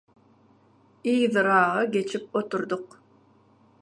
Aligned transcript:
Yzyraga 1.03 1.85
geçip 1.85 2.29
oturduk. 2.35 2.99